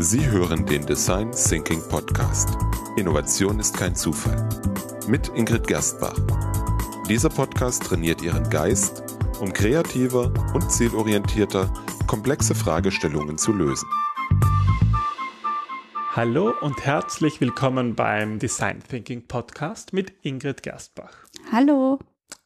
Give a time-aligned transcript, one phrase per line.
[0.00, 2.56] Sie hören den Design Thinking Podcast.
[2.96, 4.48] Innovation ist kein Zufall.
[5.08, 6.16] Mit Ingrid Gerstbach.
[7.08, 9.02] Dieser Podcast trainiert Ihren Geist,
[9.40, 11.74] um kreativer und zielorientierter
[12.06, 13.88] komplexe Fragestellungen zu lösen.
[16.12, 21.26] Hallo und herzlich willkommen beim Design Thinking Podcast mit Ingrid Gerstbach.
[21.50, 21.98] Hallo.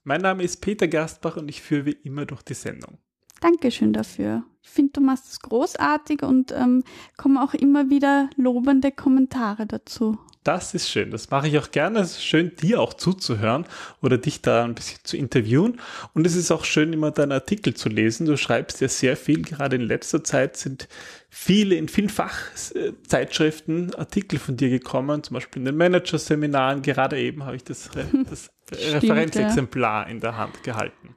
[0.04, 2.96] Mein Name ist Peter Gerstbach und ich führe wie immer durch die Sendung.
[3.42, 4.44] Dankeschön dafür.
[4.62, 6.84] Ich finde, du machst es großartig und ähm,
[7.16, 10.16] kommen auch immer wieder lobende Kommentare dazu.
[10.44, 11.10] Das ist schön.
[11.10, 11.98] Das mache ich auch gerne.
[12.00, 13.66] Es ist schön, dir auch zuzuhören
[14.00, 15.80] oder dich da ein bisschen zu interviewen.
[16.14, 18.26] Und es ist auch schön, immer deine Artikel zu lesen.
[18.26, 19.42] Du schreibst ja sehr viel.
[19.42, 20.88] Gerade in letzter Zeit sind
[21.28, 25.24] viele, in vielen Fachzeitschriften Artikel von dir gekommen.
[25.24, 26.82] Zum Beispiel in den Managerseminaren.
[26.82, 27.90] Gerade eben habe ich das,
[28.28, 30.10] das Stimmt, Referenzexemplar ja.
[30.10, 31.16] in der Hand gehalten.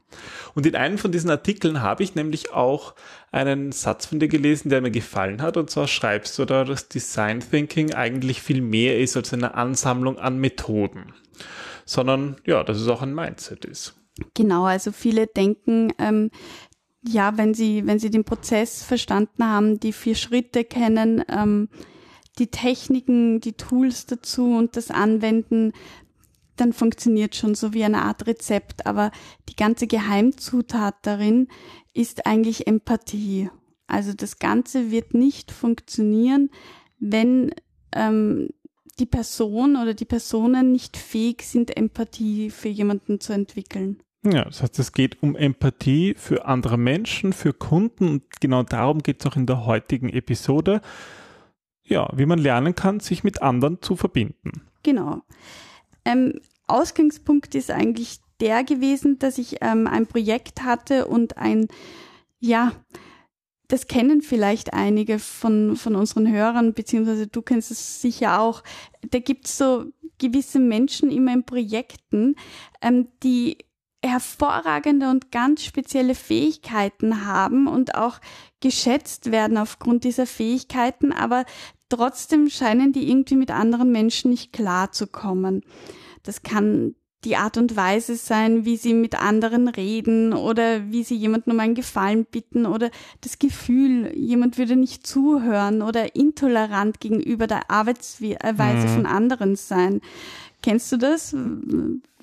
[0.53, 2.95] Und in einem von diesen Artikeln habe ich nämlich auch
[3.31, 5.57] einen Satz von dir gelesen, der mir gefallen hat.
[5.57, 10.17] Und zwar schreibst du da, dass Design Thinking eigentlich viel mehr ist als eine Ansammlung
[10.17, 11.13] an Methoden,
[11.85, 13.95] sondern ja, dass es auch ein Mindset ist.
[14.33, 16.31] Genau, also viele denken, ähm,
[17.07, 21.69] ja, wenn sie, wenn sie den Prozess verstanden haben, die vier Schritte kennen, ähm,
[22.39, 25.73] die Techniken, die Tools dazu und das Anwenden,
[26.55, 28.85] dann funktioniert schon so wie eine Art Rezept.
[28.85, 29.11] Aber
[29.49, 31.47] die ganze Geheimzutat darin
[31.93, 33.49] ist eigentlich Empathie.
[33.87, 36.49] Also das Ganze wird nicht funktionieren,
[36.99, 37.51] wenn
[37.91, 38.49] ähm,
[38.99, 44.01] die Person oder die Personen nicht fähig sind, Empathie für jemanden zu entwickeln.
[44.23, 49.03] Ja, das heißt, es geht um Empathie für andere Menschen, für Kunden und genau darum
[49.03, 50.81] geht es auch in der heutigen Episode.
[51.83, 54.63] Ja, wie man lernen kann, sich mit anderen zu verbinden.
[54.81, 55.21] Genau.
[56.05, 61.67] Ähm, Ausgangspunkt ist eigentlich der gewesen, dass ich ähm, ein Projekt hatte und ein,
[62.39, 62.73] ja,
[63.67, 68.63] das kennen vielleicht einige von, von unseren Hörern, beziehungsweise du kennst es sicher auch.
[69.09, 69.85] Da gibt es so
[70.19, 72.35] gewisse Menschen immer in Projekten,
[72.81, 73.57] ähm, die
[74.03, 78.19] hervorragende und ganz spezielle Fähigkeiten haben und auch
[78.61, 81.45] geschätzt werden aufgrund dieser Fähigkeiten, aber
[81.89, 85.63] trotzdem scheinen die irgendwie mit anderen Menschen nicht klarzukommen.
[86.23, 91.15] Das kann die Art und Weise sein, wie sie mit anderen reden oder wie sie
[91.15, 92.91] jemanden um einen Gefallen bitten oder
[93.21, 98.93] das Gefühl, jemand würde nicht zuhören oder intolerant gegenüber der Arbeitsweise mhm.
[98.93, 100.01] von anderen sein.
[100.61, 101.35] Kennst du das?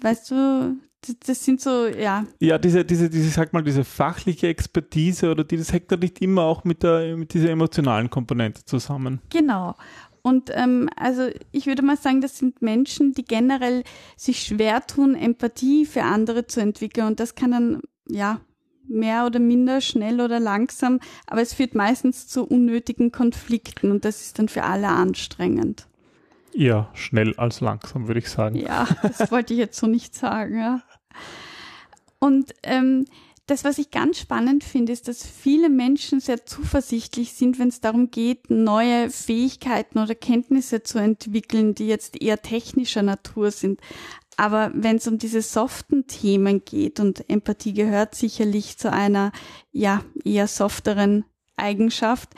[0.00, 0.76] Weißt du,
[1.26, 2.24] das sind so, ja.
[2.40, 6.20] Ja, diese, diese, diese, sag mal, diese fachliche Expertise oder die, das hängt ja nicht
[6.22, 9.20] immer auch mit der, mit dieser emotionalen Komponente zusammen.
[9.30, 9.74] Genau.
[10.22, 13.82] Und ähm, also ich würde mal sagen, das sind Menschen, die generell
[14.16, 17.08] sich schwer tun, Empathie für andere zu entwickeln.
[17.08, 18.40] Und das kann dann, ja,
[18.88, 24.22] mehr oder minder schnell oder langsam, aber es führt meistens zu unnötigen Konflikten und das
[24.22, 25.86] ist dann für alle anstrengend.
[26.54, 28.56] Ja, schnell als langsam, würde ich sagen.
[28.56, 30.58] Ja, das wollte ich jetzt so nicht sagen.
[30.58, 30.82] Ja.
[32.18, 33.06] Und ähm,
[33.46, 37.80] das, was ich ganz spannend finde, ist, dass viele Menschen sehr zuversichtlich sind, wenn es
[37.80, 43.80] darum geht, neue Fähigkeiten oder Kenntnisse zu entwickeln, die jetzt eher technischer Natur sind.
[44.36, 49.32] Aber wenn es um diese soften Themen geht und Empathie gehört sicherlich zu einer
[49.72, 51.24] ja eher softeren
[51.56, 52.30] Eigenschaft,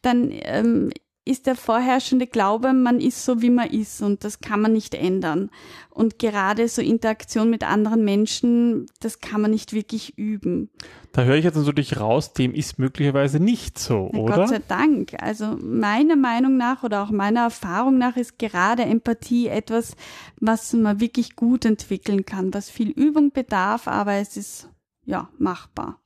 [0.00, 0.90] dann ähm,
[1.24, 4.94] ist der vorherrschende Glaube, man ist so, wie man ist und das kann man nicht
[4.94, 5.50] ändern.
[5.90, 10.70] Und gerade so Interaktion mit anderen Menschen, das kann man nicht wirklich üben.
[11.12, 14.34] Da höre ich jetzt natürlich raus, dem ist möglicherweise nicht so, Na, oder?
[14.34, 15.14] Gott sei Dank.
[15.22, 19.94] Also meiner Meinung nach oder auch meiner Erfahrung nach ist gerade Empathie etwas,
[20.40, 24.68] was man wirklich gut entwickeln kann, was viel Übung bedarf, aber es ist
[25.04, 26.00] ja machbar.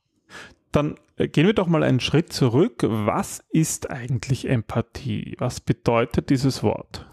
[0.71, 2.83] Dann äh, gehen wir doch mal einen Schritt zurück.
[2.83, 5.35] Was ist eigentlich Empathie?
[5.39, 7.05] Was bedeutet dieses Wort?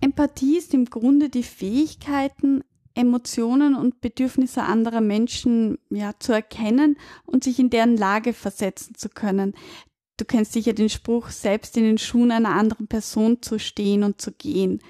[0.00, 2.62] Empathie ist im Grunde die Fähigkeiten,
[2.94, 9.08] Emotionen und Bedürfnisse anderer Menschen ja, zu erkennen und sich in deren Lage versetzen zu
[9.10, 9.54] können.
[10.16, 14.20] Du kennst sicher den Spruch, selbst in den Schuhen einer anderen Person zu stehen und
[14.20, 14.80] zu gehen.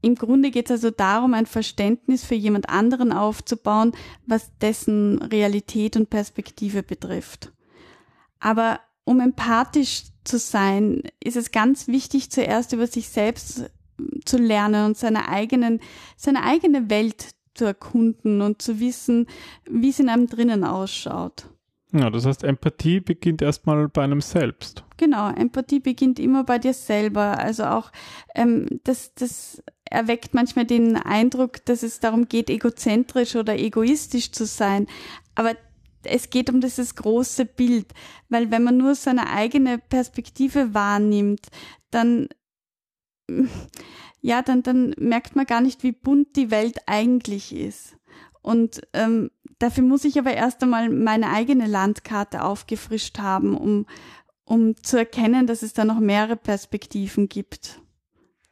[0.00, 3.92] Im Grunde geht es also darum, ein Verständnis für jemand anderen aufzubauen,
[4.26, 7.52] was dessen Realität und Perspektive betrifft.
[8.38, 13.70] Aber um empathisch zu sein, ist es ganz wichtig, zuerst über sich selbst
[14.24, 15.80] zu lernen und seine eigenen,
[16.16, 19.26] seine eigene Welt zu erkunden und zu wissen,
[19.68, 21.48] wie es in einem drinnen ausschaut.
[21.92, 24.84] Ja, das heißt, Empathie beginnt erstmal bei einem selbst.
[24.98, 27.38] Genau, Empathie beginnt immer bei dir selber.
[27.38, 27.90] Also auch
[28.34, 34.46] ähm, das, das erweckt manchmal den Eindruck, dass es darum geht, egozentrisch oder egoistisch zu
[34.46, 34.86] sein.
[35.34, 35.56] Aber
[36.04, 37.92] es geht um dieses große Bild,
[38.28, 41.48] weil wenn man nur seine eigene Perspektive wahrnimmt,
[41.90, 42.28] dann
[44.20, 47.96] ja, dann, dann merkt man gar nicht, wie bunt die Welt eigentlich ist.
[48.42, 53.86] Und ähm, dafür muss ich aber erst einmal meine eigene Landkarte aufgefrischt haben, um,
[54.44, 57.80] um zu erkennen, dass es da noch mehrere Perspektiven gibt.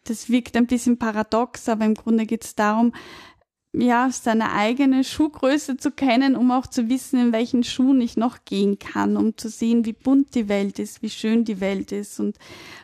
[0.09, 2.93] Das wirkt ein bisschen paradox, aber im Grunde geht es darum,
[3.73, 8.45] ja, seine eigene Schuhgröße zu kennen, um auch zu wissen, in welchen Schuhen ich noch
[8.45, 12.19] gehen kann, um zu sehen, wie bunt die Welt ist, wie schön die Welt ist.
[12.19, 12.39] Und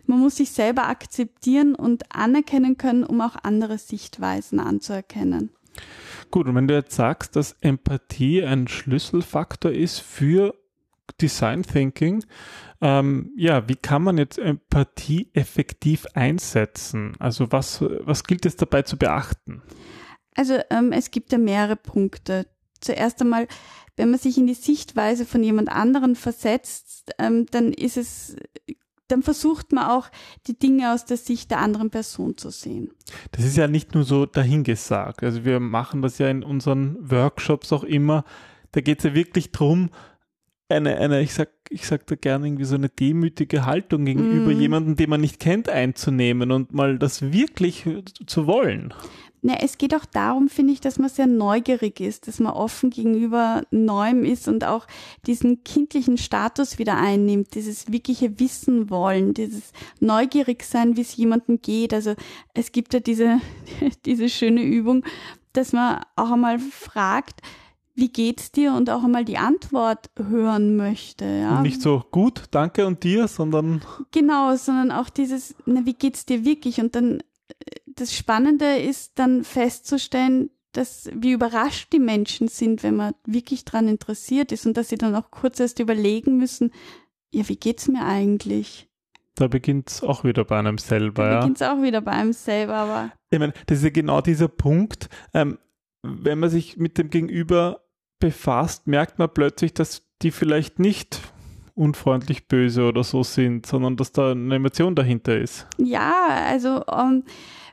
[0.06, 5.50] man muss sich selber akzeptieren und anerkennen können, um auch andere Sichtweisen anzuerkennen.
[6.30, 10.54] Gut, und wenn du jetzt sagst, dass Empathie ein Schlüsselfaktor ist für
[11.22, 12.24] Design Thinking,
[12.82, 17.14] ähm, ja, wie kann man jetzt Empathie effektiv einsetzen?
[17.20, 19.62] Also was, was gilt es dabei zu beachten?
[20.34, 22.46] Also ähm, es gibt ja mehrere Punkte.
[22.80, 23.46] Zuerst einmal,
[23.96, 28.34] wenn man sich in die Sichtweise von jemand anderen versetzt, ähm, dann ist es,
[29.06, 30.08] dann versucht man auch
[30.48, 32.90] die Dinge aus der Sicht der anderen Person zu sehen.
[33.30, 35.22] Das ist ja nicht nur so dahingesagt.
[35.22, 38.24] Also wir machen das ja in unseren Workshops auch immer.
[38.72, 39.90] Da geht es ja wirklich drum,
[40.72, 44.60] eine, eine, ich sag, ich sag da gerne irgendwie so eine demütige Haltung gegenüber mm.
[44.60, 47.84] jemandem, den man nicht kennt, einzunehmen und mal das wirklich
[48.26, 48.92] zu wollen.
[49.44, 52.90] Na, es geht auch darum, finde ich, dass man sehr neugierig ist, dass man offen
[52.90, 54.86] gegenüber Neuem ist und auch
[55.26, 61.60] diesen kindlichen Status wieder einnimmt, dieses wirkliche Wissen wollen, dieses neugierig sein, wie es jemandem
[61.60, 61.92] geht.
[61.92, 62.14] Also
[62.54, 63.40] es gibt ja diese,
[64.04, 65.04] diese schöne Übung,
[65.52, 67.40] dass man auch einmal fragt,
[67.94, 71.24] wie geht's dir und auch einmal die Antwort hören möchte.
[71.24, 71.60] Ja.
[71.60, 76.44] Nicht so gut, danke und dir, sondern genau, sondern auch dieses, na, wie geht's dir
[76.44, 76.80] wirklich?
[76.80, 77.22] Und dann
[77.86, 83.88] das Spannende ist dann festzustellen, dass wie überrascht die Menschen sind, wenn man wirklich dran
[83.88, 86.72] interessiert ist und dass sie dann auch kurz erst überlegen müssen,
[87.30, 88.88] ja, wie geht's mir eigentlich?
[89.34, 91.24] Da beginnt es auch wieder bei einem selber.
[91.24, 91.40] Da ja.
[91.40, 93.12] beginnt es auch wieder bei einem selber, aber.
[93.30, 95.08] Ich meine, das ist ja genau dieser Punkt.
[95.32, 95.58] Ähm,
[96.02, 97.81] wenn man sich mit dem Gegenüber
[98.22, 101.20] befasst, merkt man plötzlich, dass die vielleicht nicht
[101.74, 105.66] unfreundlich böse oder so sind, sondern dass da eine Emotion dahinter ist.
[105.78, 107.24] Ja, also um, ähm,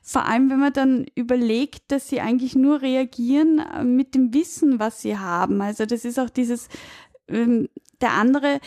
[0.01, 4.79] vor allem, wenn man dann überlegt, dass sie eigentlich nur reagieren äh, mit dem Wissen,
[4.79, 5.61] was sie haben.
[5.61, 6.67] Also das ist auch dieses,
[7.27, 7.69] ähm,
[8.01, 8.59] der andere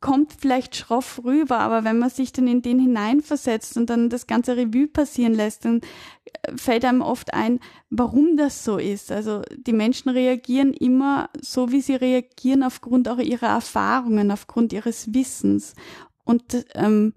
[0.00, 4.26] kommt vielleicht schroff rüber, aber wenn man sich dann in den hineinversetzt und dann das
[4.26, 5.80] ganze Revue passieren lässt, dann
[6.24, 7.60] äh, fällt einem oft ein,
[7.90, 9.12] warum das so ist.
[9.12, 15.12] Also die Menschen reagieren immer so, wie sie reagieren, aufgrund auch ihrer Erfahrungen, aufgrund ihres
[15.12, 15.74] Wissens.
[16.24, 17.12] Und ähm,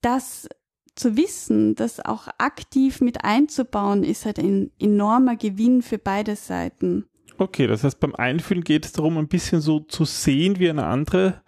[0.00, 0.48] das
[0.94, 7.04] zu wissen, das auch aktiv mit einzubauen, ist halt ein enormer Gewinn für beide Seiten.
[7.38, 10.86] Okay, das heißt, beim Einfühlen geht es darum, ein bisschen so zu sehen, wie eine
[10.86, 11.42] andere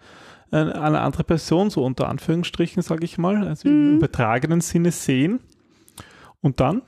[0.51, 3.73] eine andere Person, so unter Anführungsstrichen, sage ich mal, also mhm.
[3.73, 5.39] im übertragenen Sinne sehen.
[6.41, 6.81] Und dann?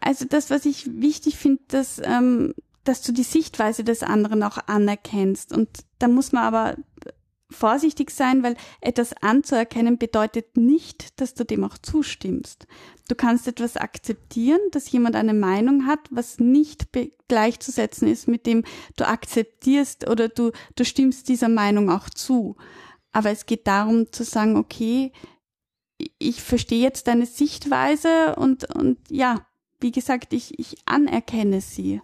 [0.00, 4.58] Also das, was ich wichtig finde, dass, ähm, dass du die Sichtweise des anderen auch
[4.66, 5.52] anerkennst.
[5.52, 5.68] Und
[5.98, 6.76] da muss man aber
[7.56, 12.66] vorsichtig sein, weil etwas anzuerkennen bedeutet nicht, dass du dem auch zustimmst.
[13.08, 16.88] Du kannst etwas akzeptieren, dass jemand eine Meinung hat, was nicht
[17.28, 18.64] gleichzusetzen ist mit dem
[18.96, 22.56] du akzeptierst oder du, du stimmst dieser Meinung auch zu.
[23.12, 25.12] Aber es geht darum zu sagen, okay,
[26.18, 29.46] ich verstehe jetzt deine Sichtweise und, und ja,
[29.80, 32.02] wie gesagt, ich, ich anerkenne sie.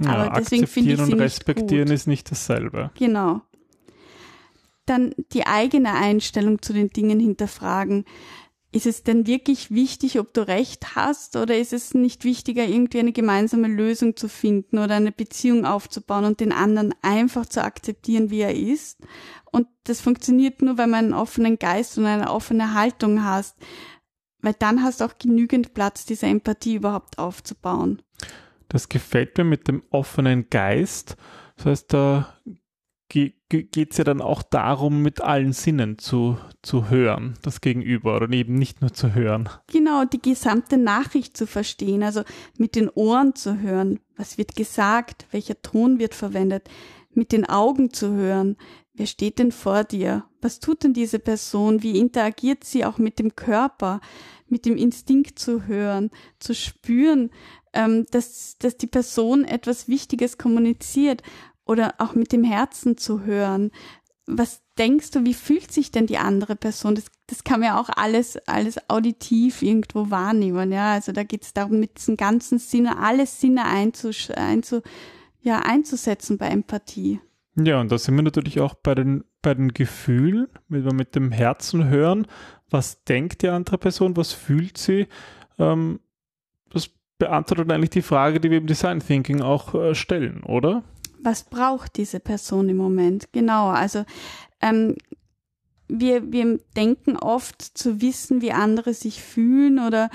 [0.00, 1.94] Ja, Aber deswegen finde ich sie und respektieren gut.
[1.94, 2.90] ist nicht dasselbe.
[2.94, 3.42] Genau
[4.86, 8.04] dann die eigene Einstellung zu den Dingen hinterfragen.
[8.72, 12.98] Ist es denn wirklich wichtig, ob du recht hast oder ist es nicht wichtiger, irgendwie
[12.98, 18.30] eine gemeinsame Lösung zu finden oder eine Beziehung aufzubauen und den anderen einfach zu akzeptieren,
[18.30, 18.98] wie er ist?
[19.50, 23.56] Und das funktioniert nur, wenn man einen offenen Geist und eine offene Haltung hast,
[24.40, 28.02] weil dann hast du auch genügend Platz, diese Empathie überhaupt aufzubauen.
[28.68, 31.16] Das gefällt mir mit dem offenen Geist.
[31.56, 32.34] Das heißt, da
[33.08, 38.30] geht es ja dann auch darum, mit allen Sinnen zu, zu hören, das Gegenüber oder
[38.32, 39.48] eben nicht nur zu hören.
[39.68, 42.22] Genau, die gesamte Nachricht zu verstehen, also
[42.58, 46.68] mit den Ohren zu hören, was wird gesagt, welcher Ton wird verwendet,
[47.12, 48.56] mit den Augen zu hören,
[48.94, 53.18] wer steht denn vor dir, was tut denn diese Person, wie interagiert sie auch mit
[53.18, 54.00] dem Körper,
[54.48, 57.30] mit dem Instinkt zu hören, zu spüren,
[57.72, 61.22] ähm, dass, dass die Person etwas Wichtiges kommuniziert
[61.66, 63.70] oder auch mit dem Herzen zu hören.
[64.26, 66.94] Was denkst du, wie fühlt sich denn die andere Person?
[66.94, 70.92] Das, das kann man ja auch alles, alles auditiv irgendwo wahrnehmen, ja.
[70.92, 74.82] Also da geht es darum, mit diesen ganzen Sinne, alle Sinne einzu, einzu,
[75.42, 77.20] ja, einzusetzen bei Empathie.
[77.58, 81.14] Ja, und da sind wir natürlich auch bei den, bei den Gefühlen, wenn wir mit
[81.14, 82.26] dem Herzen hören,
[82.68, 85.06] was denkt die andere Person, was fühlt sie,
[85.58, 86.00] ähm,
[86.70, 90.82] das beantwortet eigentlich die Frage, die wir im Design Thinking auch äh, stellen, oder?
[91.26, 93.32] Was braucht diese Person im Moment?
[93.32, 94.04] Genau, also
[94.60, 94.94] ähm,
[95.88, 100.08] wir, wir denken oft zu wissen, wie andere sich fühlen oder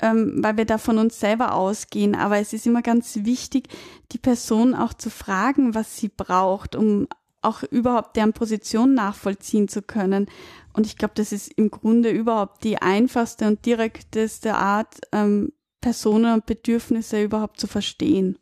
[0.00, 2.14] ähm, weil wir da von uns selber ausgehen.
[2.14, 3.68] Aber es ist immer ganz wichtig,
[4.12, 7.06] die Person auch zu fragen, was sie braucht, um
[7.42, 10.26] auch überhaupt deren Position nachvollziehen zu können.
[10.72, 16.32] Und ich glaube, das ist im Grunde überhaupt die einfachste und direkteste Art, ähm, Personen
[16.32, 18.38] und Bedürfnisse überhaupt zu verstehen.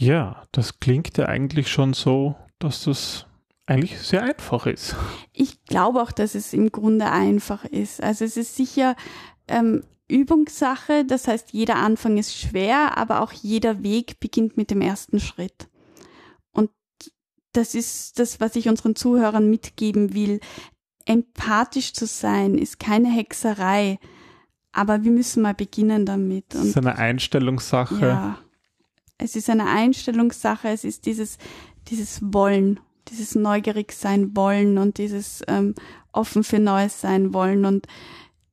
[0.00, 3.26] Ja, das klingt ja eigentlich schon so, dass das
[3.66, 4.96] eigentlich sehr einfach ist.
[5.34, 8.02] Ich glaube auch, dass es im Grunde einfach ist.
[8.02, 8.96] Also es ist sicher
[9.46, 14.80] ähm, Übungssache, das heißt, jeder Anfang ist schwer, aber auch jeder Weg beginnt mit dem
[14.80, 15.68] ersten Schritt.
[16.50, 16.70] Und
[17.52, 20.40] das ist das, was ich unseren Zuhörern mitgeben will.
[21.04, 23.98] Empathisch zu sein ist keine Hexerei,
[24.72, 26.54] aber wir müssen mal beginnen damit.
[26.54, 28.00] Und, es ist eine Einstellungssache.
[28.00, 28.38] Ja,
[29.20, 31.38] es ist eine Einstellungssache, es ist dieses,
[31.88, 35.74] dieses Wollen, dieses neugierig sein wollen und dieses ähm,
[36.12, 37.86] offen für Neues sein wollen und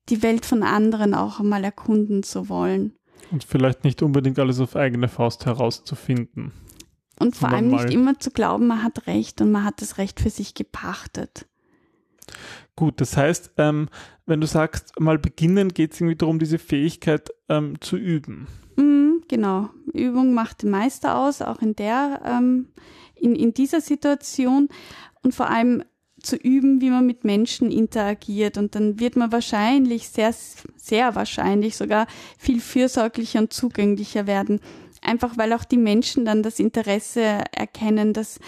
[0.10, 2.94] die Welt von anderen auch einmal erkunden zu wollen.
[3.32, 6.54] Und vielleicht nicht unbedingt alles auf eigene Faust herauszufinden.
[7.20, 10.20] Und vor allem nicht immer zu glauben, man hat Recht und man hat das Recht
[10.20, 11.48] für sich gepachtet.
[12.76, 13.90] Gut, das heißt, ähm,
[14.26, 18.48] wenn du sagst, mal beginnen, geht es irgendwie darum, diese Fähigkeit ähm, zu üben.
[18.76, 19.70] Mm, genau.
[19.98, 22.70] Übung macht den Meister aus, auch in der, ähm,
[23.16, 24.70] in, in dieser Situation.
[25.24, 25.84] Und vor allem
[26.22, 28.58] zu üben, wie man mit Menschen interagiert.
[28.58, 30.34] Und dann wird man wahrscheinlich, sehr,
[30.76, 34.60] sehr wahrscheinlich sogar viel fürsorglicher und zugänglicher werden.
[35.02, 38.40] Einfach weil auch die Menschen dann das Interesse erkennen, dass,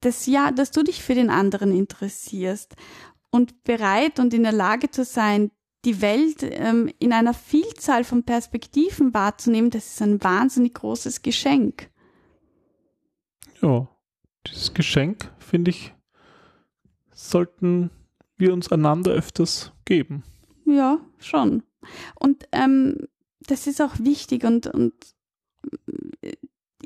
[0.00, 2.74] dass ja, dass du dich für den anderen interessierst
[3.30, 5.50] und bereit und in der Lage zu sein,
[5.84, 11.90] die Welt ähm, in einer Vielzahl von Perspektiven wahrzunehmen, das ist ein wahnsinnig großes Geschenk.
[13.60, 13.88] Ja,
[14.46, 15.92] dieses Geschenk finde ich
[17.14, 17.90] sollten
[18.36, 20.24] wir uns einander öfters geben.
[20.64, 21.62] Ja, schon.
[22.14, 23.06] Und ähm,
[23.40, 24.94] das ist auch wichtig und, und
[26.20, 26.32] äh,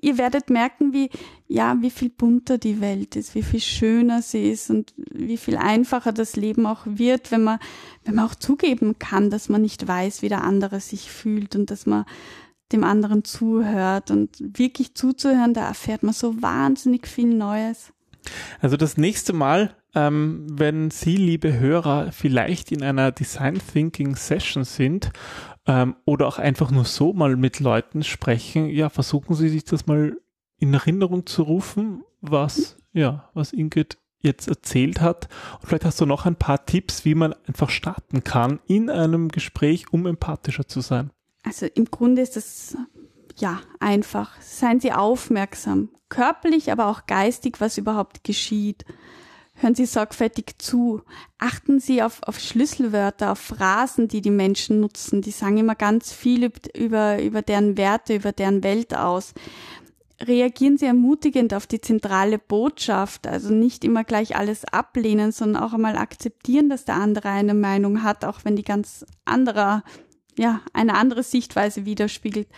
[0.00, 1.10] ihr werdet merken, wie,
[1.48, 5.56] ja, wie viel bunter die Welt ist, wie viel schöner sie ist und wie viel
[5.56, 7.58] einfacher das Leben auch wird, wenn man,
[8.04, 11.70] wenn man auch zugeben kann, dass man nicht weiß, wie der andere sich fühlt und
[11.70, 12.04] dass man
[12.72, 17.92] dem anderen zuhört und wirklich zuzuhören, da erfährt man so wahnsinnig viel Neues.
[18.60, 24.64] Also das nächste Mal, ähm, wenn Sie, liebe Hörer, vielleicht in einer Design Thinking Session
[24.64, 25.10] sind
[25.66, 29.86] ähm, oder auch einfach nur so mal mit Leuten sprechen, ja, versuchen Sie sich das
[29.86, 30.16] mal
[30.58, 35.28] in Erinnerung zu rufen, was, ja, was Ingrid jetzt erzählt hat.
[35.60, 39.28] Und vielleicht hast du noch ein paar Tipps, wie man einfach starten kann in einem
[39.28, 41.10] Gespräch, um empathischer zu sein.
[41.42, 42.76] Also im Grunde ist das
[43.38, 44.40] ja, einfach.
[44.40, 48.84] Seien Sie aufmerksam, körperlich, aber auch geistig, was überhaupt geschieht.
[49.58, 51.00] Hören Sie sorgfältig zu.
[51.38, 55.22] Achten Sie auf, auf Schlüsselwörter, auf Phrasen, die die Menschen nutzen.
[55.22, 59.32] Die sagen immer ganz viel über, über deren Werte, über deren Welt aus.
[60.20, 65.72] Reagieren Sie ermutigend auf die zentrale Botschaft, also nicht immer gleich alles ablehnen, sondern auch
[65.72, 69.84] einmal akzeptieren, dass der andere eine Meinung hat, auch wenn die ganz anderer,
[70.38, 72.48] ja, eine andere Sichtweise widerspiegelt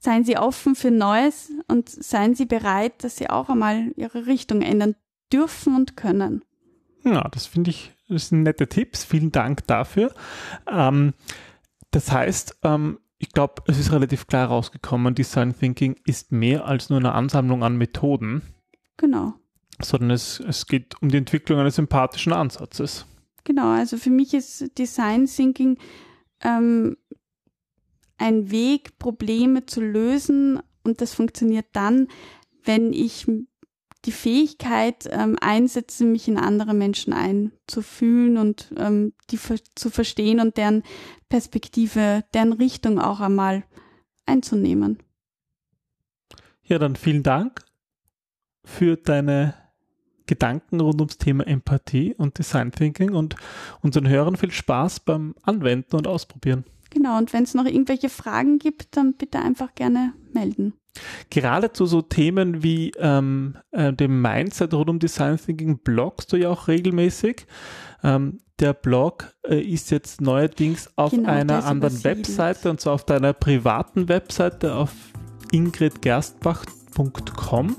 [0.00, 4.62] seien Sie offen für Neues und seien Sie bereit, dass Sie auch einmal Ihre Richtung
[4.62, 4.94] ändern
[5.32, 6.44] dürfen und können.
[7.04, 9.04] Ja, das finde ich, das sind nette Tipps.
[9.04, 10.14] Vielen Dank dafür.
[10.70, 11.14] Ähm,
[11.90, 16.88] das heißt, ähm, ich glaube, es ist relativ klar rausgekommen, Design Thinking ist mehr als
[16.88, 18.42] nur eine Ansammlung an Methoden.
[18.96, 19.34] Genau.
[19.80, 23.06] Sondern es, es geht um die Entwicklung eines empathischen Ansatzes.
[23.44, 25.78] Genau, also für mich ist Design Thinking
[26.42, 26.96] ähm,
[28.18, 32.08] ein Weg, Probleme zu lösen und das funktioniert dann,
[32.64, 33.26] wenn ich
[34.04, 39.38] die Fähigkeit ähm, einsetze, mich in andere Menschen einzufühlen und ähm, die
[39.74, 40.82] zu verstehen und deren
[41.28, 43.64] Perspektive, deren Richtung auch einmal
[44.24, 44.98] einzunehmen.
[46.62, 47.64] Ja, dann vielen Dank
[48.64, 49.54] für deine
[50.26, 53.34] Gedanken rund ums Thema Empathie und Design Thinking und
[53.80, 56.64] unseren Hörern viel Spaß beim Anwenden und Ausprobieren.
[56.90, 60.74] Genau, und wenn es noch irgendwelche Fragen gibt, dann bitte einfach gerne melden.
[61.30, 66.36] Gerade zu so Themen wie ähm, äh, dem Mindset rund um Design Thinking blogst du
[66.36, 67.46] ja auch regelmäßig.
[68.02, 73.04] Ähm, der Blog äh, ist jetzt neuerdings auf genau, einer anderen Webseite und zwar auf
[73.04, 74.90] deiner privaten Webseite auf
[75.52, 77.76] ingridgerstbach.com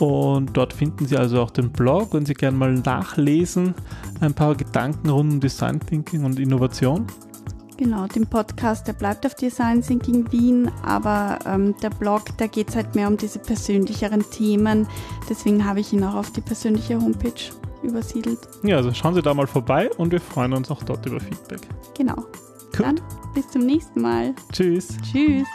[0.00, 3.74] und dort finden Sie also auch den Blog, wenn Sie gerne mal nachlesen,
[4.20, 7.06] ein paar Gedanken rund um Design Thinking und Innovation.
[7.76, 12.68] Genau, den Podcast, der bleibt auf Design Thinking Wien, aber ähm, der Blog, da geht
[12.68, 14.86] es halt mehr um diese persönlicheren Themen.
[15.28, 17.32] Deswegen habe ich ihn auch auf die persönliche Homepage
[17.82, 18.38] übersiedelt.
[18.62, 21.60] Ja, also schauen Sie da mal vorbei und wir freuen uns auch dort über Feedback.
[21.96, 22.16] Genau.
[22.16, 22.80] Gut.
[22.80, 23.00] Dann
[23.34, 24.34] bis zum nächsten Mal.
[24.52, 24.96] Tschüss.
[25.02, 25.46] Tschüss.